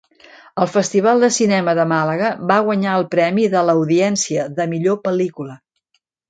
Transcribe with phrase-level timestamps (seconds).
[0.63, 5.61] Al Festival de Cinema de Màlaga va guanyar el premi de l'audiència de millor pel·lícula.